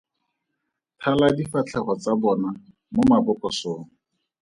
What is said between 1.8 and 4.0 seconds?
tsa bona mo mabokosong.